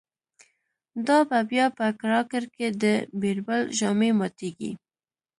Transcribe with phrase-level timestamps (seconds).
[1.07, 2.85] دا به بیا په کړاکړ کی د«
[3.21, 4.71] بیربل» ژامی ماتیږی